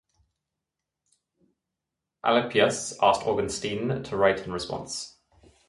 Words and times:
Alypius 2.25 2.95
asked 3.03 3.21
Augustine 3.27 4.01
to 4.01 4.17
write 4.17 4.39
in 4.47 4.51
response. 4.51 5.17